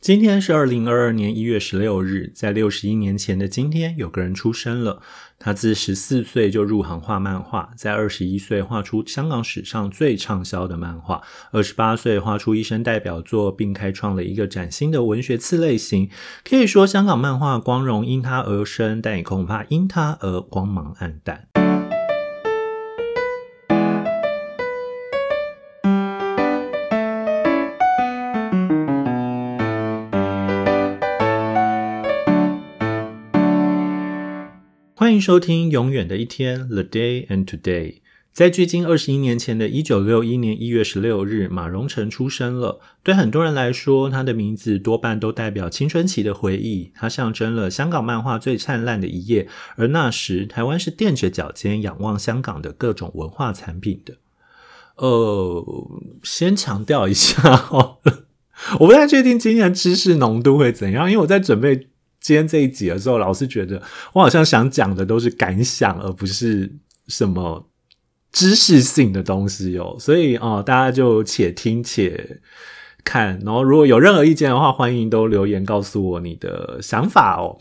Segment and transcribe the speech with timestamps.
[0.00, 5.02] 今天是二零二二年一月十六日，在六十一年前的今天，有个人出生了。
[5.40, 16.08] 他自十四岁就入行画漫画，在二十一岁画出香港史上最畅销的漫画，二十八岁画出一生代表作，并开创了一个崭新的文学次类型。
[16.48, 21.57] 可以说，香港漫画光荣因他而生，但也恐怕因他而光芒暗淡。
[34.98, 38.00] 欢迎收听《永远的一天》（The Day and Today）。
[38.32, 42.80] 在距今二十一年前的一九六一年一月十六日，马荣成出生了。
[43.04, 46.90] 对很多人来说，他的名字多半都代表青春期的回忆。
[46.96, 54.14] 他象征了香港漫画最灿烂的一页，而那时台湾是垫着脚尖仰望香港的各种文化产品的。
[54.96, 55.64] 呃，
[56.24, 57.98] 先强调一下哦，
[58.80, 61.86] 我不太确定今天的知识浓度会怎样，因为我在准备。
[62.20, 63.80] 今天这一集的时候，老是觉得
[64.12, 66.70] 我好像想讲的都是感想，而不是
[67.06, 67.68] 什么
[68.32, 69.96] 知识性的东西哦。
[69.98, 72.40] 所以哦，大家就且听且
[73.04, 73.40] 看。
[73.44, 77.56] 然后如果有任何意见的话，欢迎都留言告诉我你的想法哦。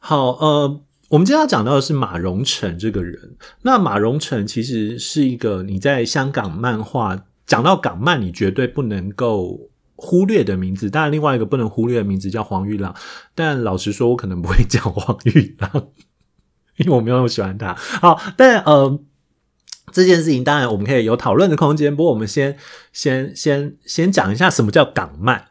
[0.00, 3.36] 好，呃，我们今天要讲到的是马荣成这个人。
[3.62, 9.70] 那马荣成其实是一个你在香港漫画讲到港漫，你绝对不能够。
[10.04, 12.92] 忽略的名字，当然另外一个不能忽略的名字叫黄玉郎，
[13.36, 15.70] 但老实说，我可能不会叫黄玉郎，
[16.76, 17.72] 因为我没有那么喜欢他。
[17.74, 18.98] 好，但呃，
[19.92, 21.94] 这件事情当然我们可以有讨论的空间。
[21.94, 22.58] 不过我们先
[22.92, 25.44] 先先先讲一下什么叫港漫。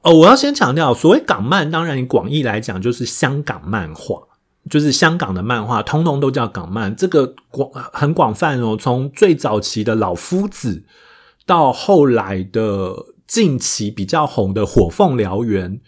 [0.00, 4.22] 哦，我要先强调，所谓港漫，当然你广义来讲就是香港漫画，
[4.70, 6.96] 就是香港的漫画，通通都叫港漫。
[6.96, 10.82] 这个广很广泛哦，从最早期的老夫子
[11.44, 12.94] 到后来的。
[13.32, 15.78] 近期比较红的《火凤燎原》，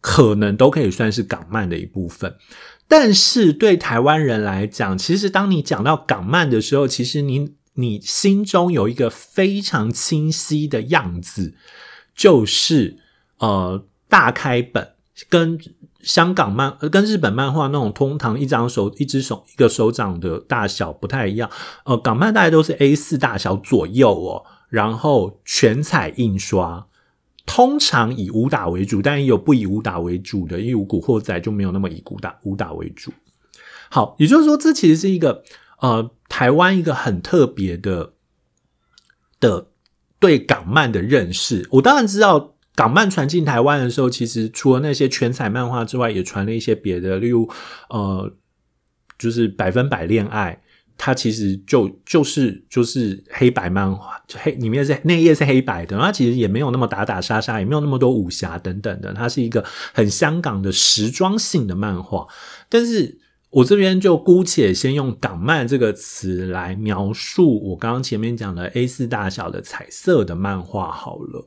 [0.00, 2.34] 可能都可以算是港漫的一部分。
[2.88, 11.54] 但是对台湾人来讲，其实当你讲到港漫的时候，其实你你心中有一个非常清晰的样子，
[12.16, 12.98] 就是
[13.38, 14.94] 呃大开本，
[15.28, 15.56] 跟
[16.02, 21.48] 香港漫、跟日本漫画那种通常一张手、一只手、一个手掌的大小不太一样。
[21.84, 26.87] 呃，港漫大概都是 A 四大小左右哦，然后全彩印刷。
[27.50, 33.10] 通常以武打为主，但也有不以武打为主的，因为《古惑仔》就没有那么以武打武打为主。
[33.88, 35.42] 好，也就是说，这其实是一个
[35.80, 38.12] 呃台湾一个很特别的
[39.40, 39.68] 的
[40.18, 41.66] 对港漫的认识。
[41.70, 47.48] 我当然知道港漫传进台湾的时候，其实除了那些全彩漫画之外，也传了一些别的，例如
[47.88, 48.30] 呃，
[49.18, 50.60] 就是百分百恋爱。
[51.00, 59.64] 它其实就就是就是黑白漫画，就黑里面是那页是黑白的，它其实也没有那么打打杀杀，也没有那么多武侠等等的，它是一个
[59.94, 62.26] 很香港的时装性的漫画。
[62.68, 63.16] 但是
[63.50, 71.46] 我这边就姑且先用港漫这个词来描述我刚刚前面讲的 A 四大小的彩色的漫画好了。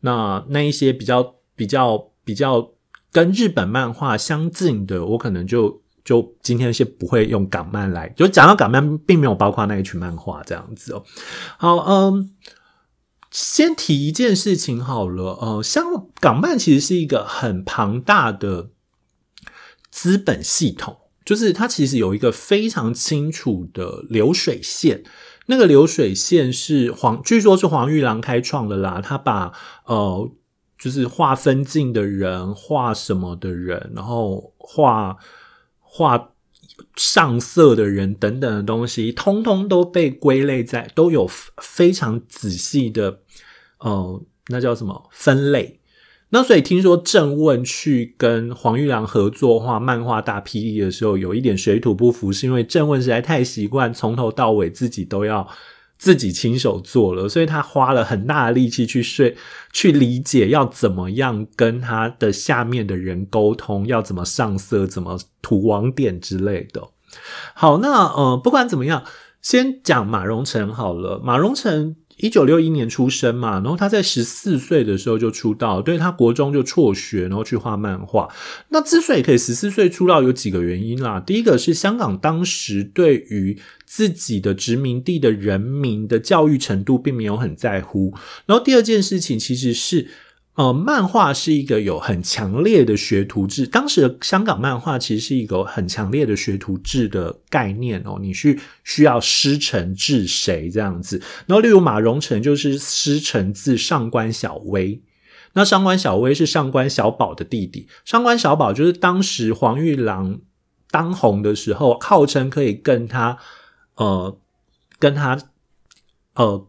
[0.00, 2.70] 那那一些比较比较比较
[3.10, 5.80] 跟日本漫画相近的，我可能就。
[6.10, 11.04] 就今天先不会用港漫来，就讲到港漫，并没有包括那一群漫画这样子哦。
[11.56, 12.34] 好，嗯，
[13.30, 15.84] 先提一件事情好了，呃，像
[16.18, 18.70] 港漫其实是一个很庞大的
[19.88, 25.04] 资本系统，就是它其实有一个非常清楚的流水线，
[25.46, 29.52] 那个流水线是黄，据说是黄玉郎开创的啦，他把
[29.84, 30.28] 呃，
[30.76, 35.16] 就是画分镜的人，画什么的人，然后画。
[35.92, 36.30] 画
[36.94, 41.28] 上色的人等等的东西，通通都被归类在，都有
[41.60, 43.20] 非常仔细的，
[43.80, 45.80] 呃，那叫什么分类？
[46.28, 55.46] 那所以听说郑问去跟黄玉良合作画漫画大霹雳的时候，有一点水土不服，是因为郑问实在太习惯从头到尾自己都要。
[56.00, 59.36] 自己亲手做了，所以他花了很大的力气去睡、
[59.70, 66.88] 去理解要怎么样跟他的下面的人沟通，要怎么上色、怎么涂网点之类的。
[67.52, 69.04] 好，那呃，不管怎么样，
[69.42, 71.20] 先讲马荣成好了。
[71.22, 71.96] 马荣成。
[72.20, 78.28] 一九六一年出生嘛，然后他在十四岁的时候就出道，对他国中就辍学，然后去画漫画。
[78.68, 81.18] 那之所以可以十四岁出道，有几个原因啦。
[81.18, 88.14] 第一个是香港当时对于自己的殖民地的人民的教育程度并没有很在乎，
[88.46, 90.08] 然后第二件事情其实是。
[90.56, 93.66] 呃，漫画是一个有很强烈的学徒制。
[93.66, 101.22] 当时的香港漫画其实是一个很强烈的学徒制的概念哦，你去需要师承至谁这样子。
[101.46, 105.00] 然后，例如马荣成就是师承自上官小薇。
[105.52, 107.88] 那上官小薇是上官小宝的弟弟。
[108.04, 110.40] 上官小宝就是当时黄玉郎
[110.90, 113.38] 当红的时候，号称可以跟他
[113.96, 114.38] 呃
[114.98, 115.40] 跟他
[116.34, 116.68] 呃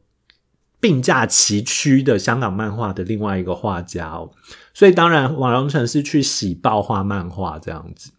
[0.82, 4.32] 并驾齐驱的香港漫画的另外一个画家哦。
[4.74, 8.12] 所以当然，马荣成是去喜报画漫画这样子。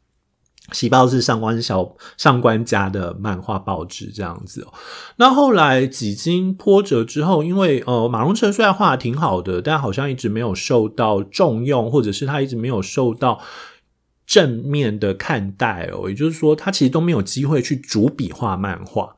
[0.70, 4.72] 喜报是上官小上官家的漫画报纸这样子哦。
[5.16, 13.40] 那后来几经波折之后，因为呃马荣成虽然画的挺好的，但好像一直没有受到重用，或者是他一直没有受到
[14.24, 16.08] 正面的看待哦。
[16.08, 19.16] 也就是说，他其实都没有机会去主笔画漫画。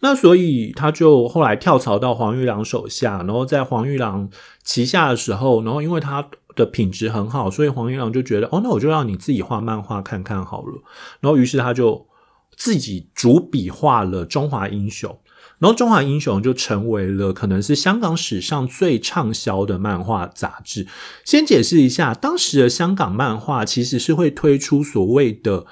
[0.00, 4.28] 那所以他就后来跳槽到黄玉郎手下，然后在黄玉郎
[4.62, 6.28] 旗下的时候，然后因为他。
[6.54, 10.82] 的品质很好，所以黄玉郎就觉得，哦，那我就让你自己画漫画看看好了。
[11.20, 12.06] 然后，于是他就
[12.54, 15.10] 自己主笔画了《中华英雄》，
[15.58, 20.86] 然后《中华英雄》就成为了可能是香港史上最畅销的漫画杂志。
[21.24, 25.64] 先解释一下，当时的香港漫画其实是会推出所谓的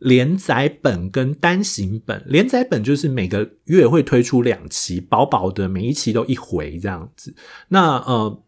[0.00, 2.22] 连载本跟单行本。
[2.26, 7.32] 连载本就是每个月会推出两期，薄薄的，每一期都一回这样子。
[7.68, 8.42] 那呃。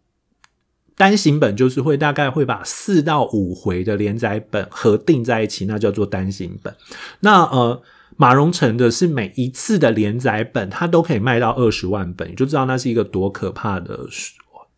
[0.95, 6.73] 单行本就是会大概会把四到五回的连载本合订在一起，那叫做单行本。
[7.21, 7.83] 那呃，
[8.17, 14.07] 马荣成的是每一次的连载本，它都可以卖到二十万本，你就知道那是一个多可怕的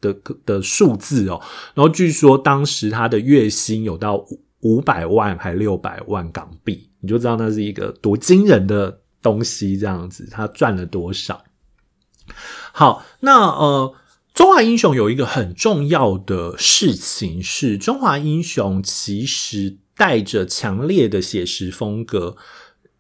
[0.00, 0.16] 的
[0.46, 1.40] 的数字哦。
[1.74, 4.24] 然后据说当时他的月薪有到
[4.64, 9.78] 五百万还六百万港币，你就知道那是一个多惊人的东西。
[9.78, 11.42] 这样子，他赚了多少？
[12.72, 13.94] 好，那呃。
[14.34, 22.36] 中华英雄有一个很重要的事情是，中华英雄其实带着强烈的写实风格，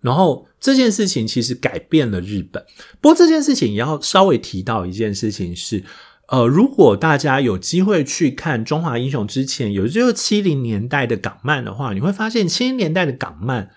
[0.00, 2.64] 然后这件事情其实改变了日本。
[3.00, 5.82] 不过这件事情也要稍微提到一件事情是，
[6.28, 13.70] 呃，如果大家有机会去看中华英雄之前，有就是七零年代的港漫的话，你会发现七零年代的港漫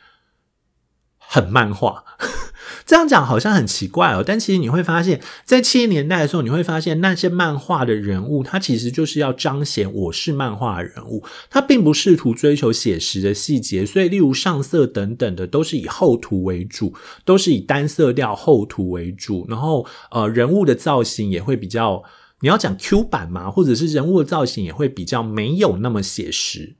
[1.17, 2.03] 很漫画。
[2.85, 16.93] 这样讲好像很奇怪哦，但其实你会发现，在七零年代的时候，你会发现那些漫画的人物，他其实就是要彰显我是漫画人物，他并不试图追求写实的细节，所以例如上色等等的都是以厚涂为主，
[17.25, 22.03] 都是以单色调厚涂为主，然后呃人物的造型也会比较，
[22.41, 26.75] 你要讲 Q 版嘛，或者是人物的造型也会比较没有那么写实。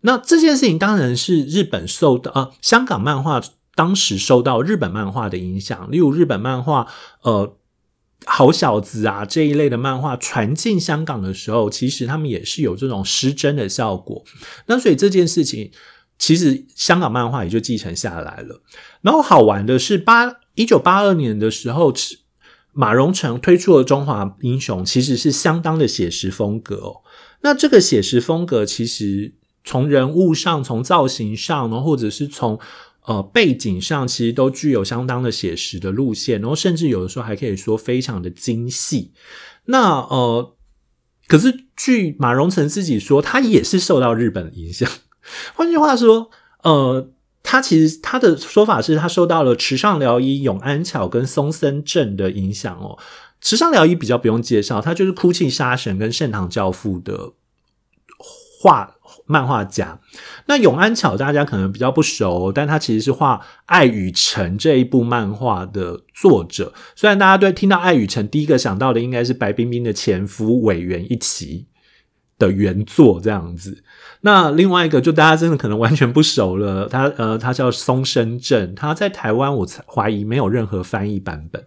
[0.00, 3.42] 那这件事情当然是日本受到呃香港漫画。
[3.76, 6.86] 当时受到日本漫画的影响，例如日本漫画，
[7.22, 7.56] 呃，
[8.24, 14.22] 好小子啊这一类的漫画传进香港的时候，其实他们也是有这种失真的效果。
[14.66, 15.72] 那所以这件事情，
[16.20, 18.62] 其实香港漫画也就继承下来了。
[19.00, 21.92] 然后好玩的是，八一九八二年的时候，
[22.74, 27.02] 马荣成推出的《中华英雄》，其实是相当的写实风格哦。
[27.40, 29.32] 那这个写实风格，其实
[29.64, 32.58] 从人物上、从造型上，然后或者是从
[33.06, 39.12] 呃，背景上其实都具有相当的写实的路线，然后甚至有的时候还可以说非常的精细。
[39.66, 40.56] 那呃，
[41.26, 44.90] 可是据马荣成自己说，他也是受到日本影响。
[45.54, 46.30] 换句话说，
[46.62, 47.10] 呃，
[47.44, 52.98] 他其实他的说法是他受到了池上辽一、永安巧跟松森正的影响哦。
[53.40, 57.34] 池上辽一比较不用介绍，他就是哭泣杀神跟盛唐教父的
[58.60, 58.96] 画。
[59.26, 60.00] 漫画家，
[60.48, 66.74] 那永安巧大家可能比较不熟，但他其实是画《爱与诚》这一部漫画的作者。
[66.94, 71.64] 虽然大家对听到《爱与诚》第一个想到的应该是白冰冰的前夫委员一起
[72.46, 73.82] 的原作这样子，
[74.20, 76.88] 那另外一个就大家真的可能完全不熟了。
[76.88, 81.66] 他呃，他叫松生正，他在台湾我怀疑没有任何翻译版本，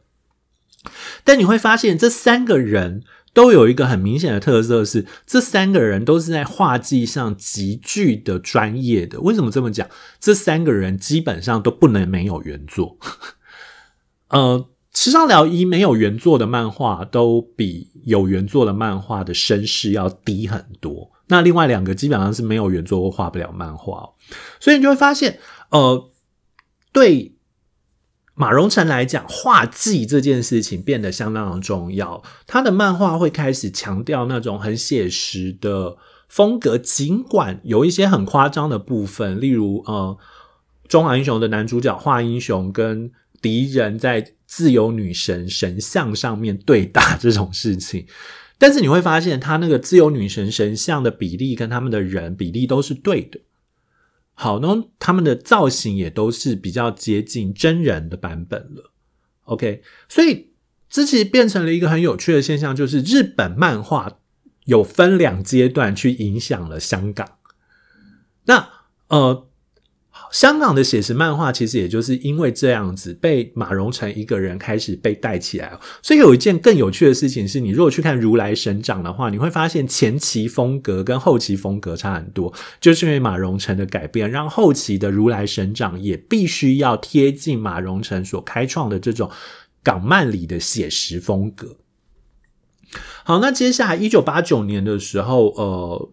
[1.24, 3.04] 但你会发现这三个人。
[3.34, 9.20] 都有一个很明显的特色，是这三个人都是在画技上极具的专业的。
[9.20, 9.88] 为什么这么讲？
[10.20, 12.98] 这三个人基本上都不能没有原作。
[14.30, 14.68] 呃，
[15.00, 21.12] 池上辽一没有原作的漫画，都比有原作的漫画的声势要低很多。
[21.28, 24.10] 那另外两个基本上是没有原作或画不了漫画，
[24.60, 25.38] 所以你就会发现，
[25.70, 26.10] 呃，
[26.92, 27.36] 对。
[28.40, 32.22] 马荣成来讲，画技这件事情变得相当的重要。
[32.46, 40.16] 他的漫画会开始强调那种很写实的风格，尽管有一些很夸张的部分，例如呃，
[40.88, 43.12] 《中华英雄》的男主角华英雄跟
[43.42, 48.06] 敌人在自由女神神像上面对打这种事情。
[48.58, 53.40] 但是你会发现，他那个自由女神神像的比例跟他们的人比例都是对的。
[54.34, 58.92] 好，那他们的造型也都是比较接近真人的版本了。
[59.44, 60.52] OK，所以
[60.90, 64.20] 这其实变成了一个很有趣的现象，就是日本漫画
[64.66, 67.38] 有分两阶段去影响了香港。
[68.46, 68.70] 那
[69.08, 69.44] 呃。
[70.32, 89.32] 香港的写实漫画其实也就是因为这样子被马荣成一个人开始被带起来，所以有一件更有趣的事情是，你如果去看《如来神掌》的话，你会发现前期风格跟后期风格差很多，就是因为马荣成的改变，让后期的《如来神掌》也必须要贴近马荣成所开创的这种
[89.82, 91.78] 港漫里的写实风格。
[93.24, 96.10] 好，那接下来一九八九年的时候，呃。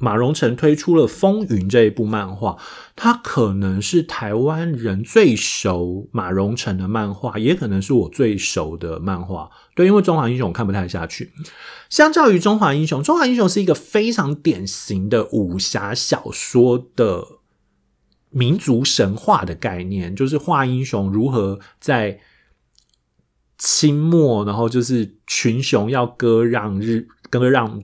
[0.00, 2.56] 马荣成推出了《风云》这一部漫画，
[2.96, 9.50] 它可能是台湾人最熟马荣成的漫画，也可能是我最熟的漫画。
[9.74, 11.30] 对，因为《中华英雄》我看不太下去。
[11.90, 17.26] 相较于《中华英雄》，《中华英雄》是一个非常典型的武侠小说的
[18.30, 22.20] 民族神话的概念，就是画英雄如何在
[23.58, 27.82] 清末，然后就是群雄要割让日，割让。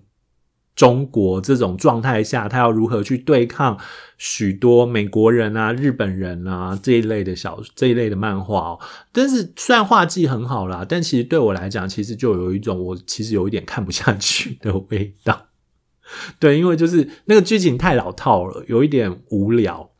[0.77, 3.79] 中国这种状态下，他要如何去对抗
[4.19, 8.81] 许多美国人啊、日本人啊这一类的小这一类的漫画哦？
[9.11, 15.47] 但是虽然画技很好啦，但其实对我来讲，其实就有一种我其实有一点看不下去的味道。
[16.39, 19.91] 对，因为就是那个剧情太老套了，有一点无聊。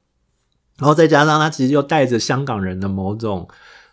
[0.79, 3.49] 然后再加上他其实又带着香港人的某种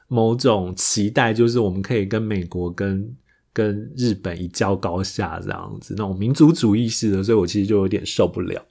[0.09, 3.15] 某种期待，就是我们可以跟美国跟。
[3.53, 8.61] 跟日本一较高下这样子，那种民族主义式的，所以我其实就有点受不了。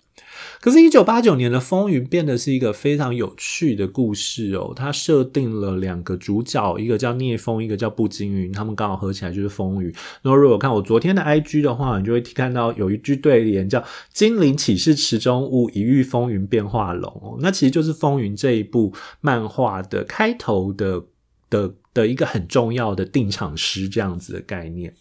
[0.60, 4.72] 可是，一九八九年的《风云》变得是一个非常有趣的故事哦。
[4.74, 9.92] 它设定了两个主角，一个叫聂风，一个叫步惊云，他们刚好合起来就是风云。
[10.22, 17.10] 然后，如果看我昨天的 IG 的话，你就会看到有一句对联叫“金陵岂是池中物，一遇风云变化龙”。
[17.22, 21.02] 哦，那其实就是《风云》这一部漫画的开头的
[21.50, 21.74] 的。
[21.94, 24.94] 的一个很重要的定场诗这样子的概念。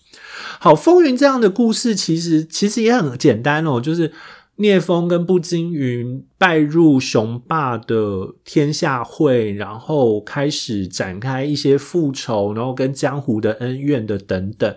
[0.60, 4.12] 好，风云这样的故事其实其实也很简单哦，就是
[4.58, 14.76] 聂风跟步惊云拜入雄霸的天下会，然后开始展开一些复仇，然后跟江湖的恩怨的等等。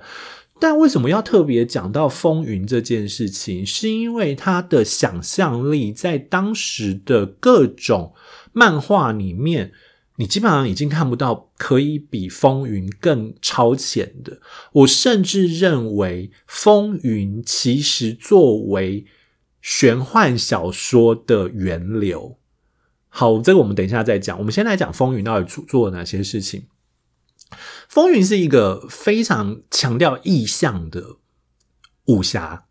[0.60, 3.66] 但为什么要特别讲到风云这件事情？
[3.66, 8.14] 是因为他的想象力在当时的各种
[8.52, 9.72] 漫画里面。
[10.16, 14.40] 你基本上已经看不到可以比《风云》更超前的。
[14.72, 19.06] 我甚至认为，《风云》其实作为
[19.60, 22.38] 玄幻小说的源流。
[23.08, 24.38] 好，这个我们等一下再讲。
[24.38, 26.68] 我们先来讲《风云》到底做做了哪些事情。
[27.88, 31.16] 《风云》是一个非常强调意象的
[32.06, 32.66] 武侠。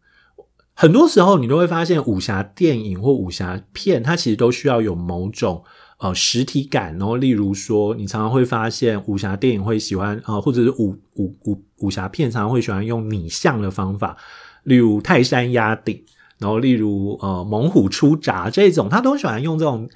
[0.74, 5.66] 很多时候，你都会发现，武侠电影或武侠片，它其实都需要有某种。
[6.04, 14.18] 呃，实体感，然后例如说，你常常会发现武侠电影会喜欢啊，或者是武武武武侠片常常会喜欢用拟像的方法，
[14.64, 16.04] 例如泰山压顶，
[16.40, 19.90] 然后例如呃猛虎出闸这种，他都喜欢用这种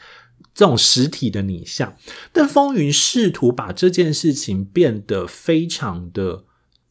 [0.54, 1.94] 这种实体的拟像。
[2.32, 6.46] 但风云试图把这件事情变得非常的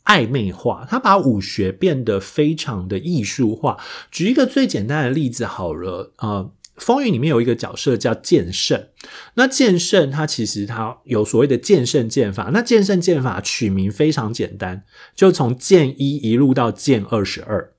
[0.04, 3.78] 暧昧化，他把武学变得非常的艺术化。
[4.10, 6.52] 举一个最简单的例子好了，呃。
[6.76, 8.88] 风云里面有一个角色叫剑圣，
[9.34, 17.72] 那剑圣他其实他有所谓的剑圣剑法，那剑圣剑法取名非常简单，就从剑一一路到剑二十二，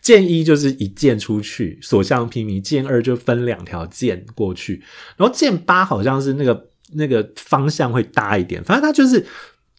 [0.00, 4.84] 剑一就是一剑出去所向披靡，剑二就分两条剑过去，
[5.16, 9.26] 然后剑八好像是那个那个方向会大一点，反正他就是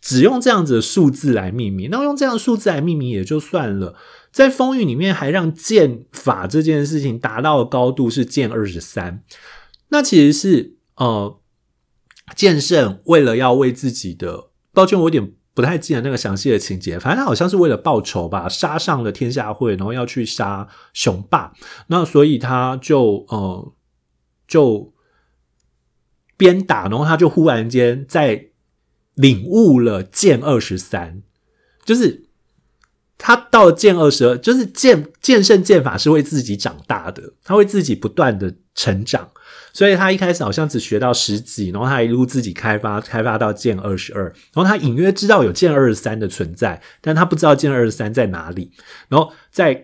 [0.02, 3.96] 只用这样子的数字来命名，那用这样数字来命名也就算了。
[4.32, 9.24] 在风云里面，还让剑法这件事情达到的高度是剑二十三。
[9.90, 11.40] 那其实是呃，
[12.36, 17.00] 剑圣为了要为自己的，抱歉，我有点不太记得那个详细的情节。
[17.00, 21.54] 反正他好像是为了报仇吧，杀上了天下会，然后要去杀雄霸。
[21.88, 23.74] 那所以他就呃，
[24.48, 24.94] 就
[26.38, 28.50] 边打，然后他就忽然间在
[29.16, 31.24] 领悟了剑二十三，
[31.84, 32.29] 就是。
[33.22, 39.30] 他到了剑二十二，就是剑剑圣剑法是为自己长大的，他会自己不断的成长，
[39.74, 44.24] 所以他一开始好像只学到十级，然后他一路自己开发，开发到剑二十二，
[44.54, 48.72] 然后他隐约知道有剑二十三的存在，但他不知道剑二十三在哪里。
[49.10, 49.84] 然后在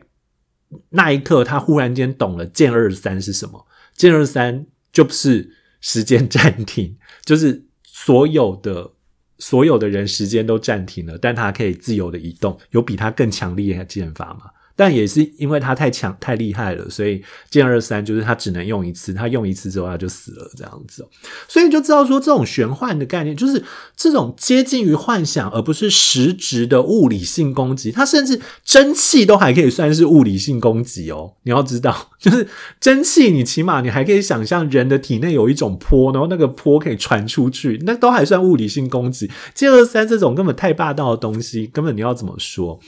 [0.92, 5.52] 那一刻，他忽然间懂了剑二十三是什么，剑二十三就是
[5.82, 8.95] 时间暂停，就是所有的。
[9.38, 14.52] 所有的人时间都暂停了，但他可以自由的移动，有比他更强烈的剑法吗？
[14.76, 21.08] 但也是因为他太强太厉害了，所以剑二三就是他只能用一次，他用一次之后他就死了这样子。
[21.48, 23.64] 所以就知道说这种玄幻的概念，就是
[23.96, 27.92] 这种接近于幻想而不是实质的物理性攻击。
[27.92, 31.34] 它甚至蒸汽都还可以算是物理性攻击哦。
[31.44, 32.48] 你要知道， 就是
[32.82, 39.32] 蒸汽，你起码你还可以想象人的体内有一种波，然后那个波可以传出去，那都还算物理性攻击。
[39.54, 42.80] 剑二三这种根本太霸道的东西，根本你要怎么说？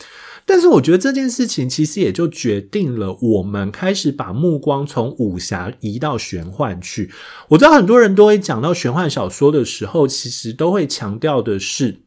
[0.49, 7.11] 但是我觉得这件事情其实也就决定了我们开始把目光从武侠移到玄幻去。
[7.49, 12.03] 我知道很多人都会讲到玄幻小说的时候，其实都会强调的是，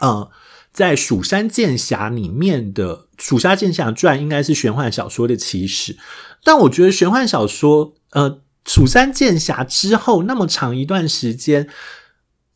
[0.00, 0.30] 呃，
[0.72, 5.96] 在《蜀山剑侠》里面的《蜀山剑侠传》应该是玄幻小说的起始。
[6.44, 8.30] 但我觉得玄幻小说，呃，
[8.64, 11.68] 《蜀山剑侠》之后那么长一段时间，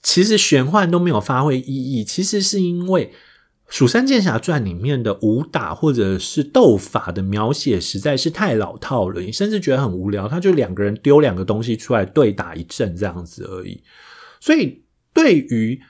[0.05, 2.05] 其实玄幻都没有发挥意义。
[2.05, 3.07] 其实是因为。
[3.71, 10.29] 《蜀山剑侠传》里面的武打或者是斗法的描写实在是太老套了，你甚至觉得很无聊。
[10.29, 13.83] 他就两个人丢两个东西出来对打一阵这样子而已，
[14.41, 14.83] 所以
[15.15, 15.81] 对于。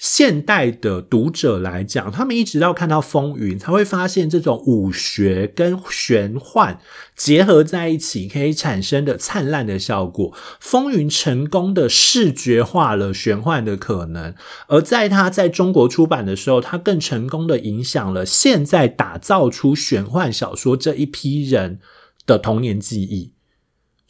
[0.00, 6.80] 现代的读者来讲，他们一直到看到《风云》，才会发现这种武学跟玄幻
[7.14, 10.32] 结合在一起，可以产生的灿烂的效果。
[10.58, 14.34] 《风云》成功的视觉化了玄幻的可能，
[14.68, 21.78] 而在他在中国出版的时候，他更成功的影响了现在打造出玄幻小说这一批人
[22.24, 23.34] 的童年记忆。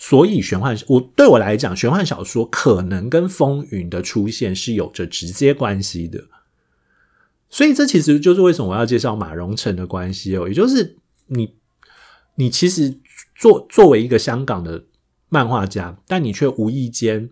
[0.02, 6.24] 所以，玄幻我对我来讲，玄幻小说可能跟风云的出现是有着直接关系的。
[7.50, 10.48] 所以，这其实就是为什么我要介绍马荣成的关系哦。
[10.48, 11.54] 也就是你，
[12.36, 12.98] 你其实
[13.36, 14.84] 作作为一个香港的
[15.28, 17.28] 漫画家，但你却无意间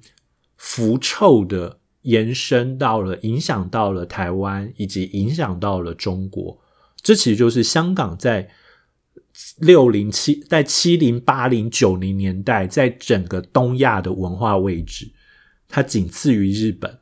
[0.59, 6.61] 腐臭的延伸到了，影响到了台湾，以及影响到了中国。
[7.01, 8.51] 这其实就是香港在。
[9.59, 15.11] 六零七在七零八零九零年代，在整个东亚的文化位置，
[15.69, 16.99] 它仅次于日本。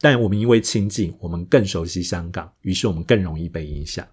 [0.00, 4.06] 但我们因为亲近，我们更熟悉香港，于是我们更容易被影响。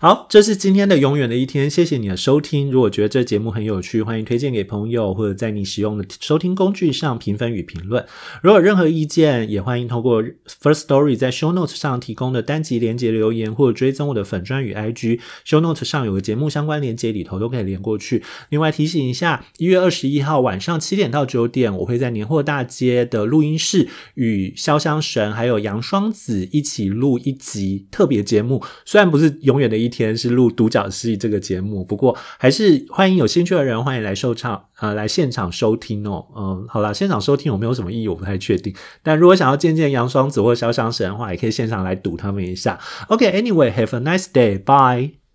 [0.00, 2.70] 好，这是今天的永远的一天，谢谢你的收听。
[2.70, 8.04] 如果觉得这节目很有趣，欢迎推荐给朋友，或者在你使用的收听工具上评分与评论。
[8.42, 15.20] 如果有任何意见，也欢迎通过 First Story 在 Show Notes 上提供的单集连接留言，或者追踪我的粉专与 IG。
[15.44, 18.22] Show Notes 上有个节目相关连接，里头都可以连过去。
[18.50, 28.62] 另外提醒一下，一月二十一号晚上七点到九点，我会在年货大街的录音室与潇湘神还有杨双子一起录一集特别节目。
[28.84, 36.26] 虽然不是永远的一天是录独角戏这个节目，不过还是欢迎有兴趣的人欢迎来收唱，呃，来现场收听哦。
[36.36, 38.74] 嗯，好啦，现场收听有没有什么意义，我不太确定。
[39.02, 42.78] 但如果想要见见杨双子或肖湘神的话，也可以现场来赌他们一下。
[43.08, 45.27] OK，Anyway，have a nice day，bye。